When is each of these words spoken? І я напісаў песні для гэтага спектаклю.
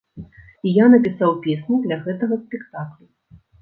І 0.69 0.73
я 0.77 0.87
напісаў 0.93 1.37
песні 1.45 1.81
для 1.87 2.01
гэтага 2.09 2.43
спектаклю. 2.43 3.05